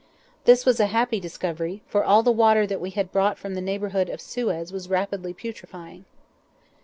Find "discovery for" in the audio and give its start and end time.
1.19-2.03